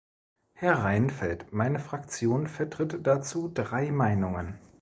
Herr 0.53 0.79
Reinfeldt, 0.83 1.53
meine 1.53 1.77
Fraktion 1.77 2.47
vertritt 2.47 3.05
dazu 3.05 3.51
drei 3.53 3.91
Meinungen. 3.91 4.57